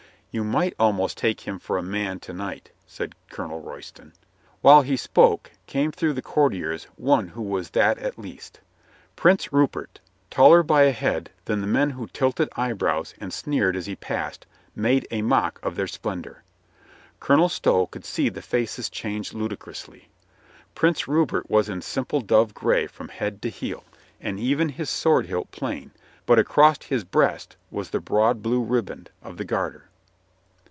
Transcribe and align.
"You 0.33 0.45
might 0.45 0.73
almost 0.79 1.17
take 1.17 1.41
him 1.41 1.59
for 1.59 1.77
a 1.77 1.83
man 1.83 2.21
to 2.21 2.31
night," 2.31 2.71
said 2.87 3.15
Colonel 3.29 3.59
Royston. 3.59 4.13
While 4.61 4.81
he 4.83 4.95
spoke 4.95 5.51
came 5.67 5.91
through 5.91 6.13
the 6.13 6.21
courtiers 6.21 6.85
one 6.95 7.27
who 7.27 7.41
was 7.41 7.71
that 7.71 7.97
at 7.97 8.17
least. 8.17 8.61
Prince 9.17 9.51
Rupert, 9.51 9.99
taller 10.29 10.63
by 10.63 10.83
a 10.83 10.93
head 10.93 11.31
than 11.43 11.59
the 11.59 11.67
men 11.67 11.89
who 11.89 12.07
tilted 12.07 12.47
eyebrows 12.55 13.13
and 13.19 13.33
sneered 13.33 13.75
as 13.75 13.87
he 13.87 13.97
passed, 13.97 14.45
made 14.73 15.05
a 15.11 15.21
mock 15.21 15.59
of 15.61 15.75
their 15.75 15.85
splendor. 15.85 16.43
Colonel 17.19 17.49
Stow 17.49 17.85
could 17.87 18.05
see 18.05 18.29
the 18.29 18.41
faces 18.41 18.89
change 18.89 19.33
ludicrously. 19.33 20.07
Prince 20.75 21.09
Rupert 21.09 21.49
was 21.49 21.67
in 21.67 21.81
simple 21.81 22.21
dove 22.21 22.53
gray 22.53 22.87
from 22.87 23.09
head 23.09 23.41
to 23.41 23.49
heel, 23.49 23.83
and 24.21 24.39
even 24.39 24.69
his 24.69 24.89
sword 24.89 25.25
hilt 25.25 25.51
plain, 25.51 25.91
but 26.25 26.39
across 26.39 26.81
his 26.85 27.03
breast 27.03 27.57
was 27.69 27.89
the 27.89 27.99
broad 27.99 28.41
blue 28.41 28.63
riband 28.63 29.09
of 29.21 29.35
the 29.35 29.43
garter. 29.43 29.89